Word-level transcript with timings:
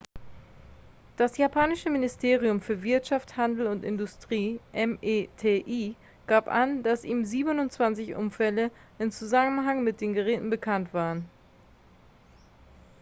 das 1.15 1.37
japanische 1.37 1.91
ministerium 1.91 2.59
für 2.59 2.81
wirtschaft 2.81 3.37
handel 3.37 3.67
und 3.67 3.83
industrie 3.83 4.59
meti 4.73 5.95
gab 6.25 6.47
an 6.47 6.81
dass 6.81 7.03
ihm 7.03 7.23
27 7.23 8.15
unfälle 8.15 8.71
im 8.97 9.11
zusammenhang 9.11 9.83
mit 9.83 10.01
den 10.01 10.15
geräten 10.15 10.49
bekannt 10.49 10.91
waren 10.95 11.29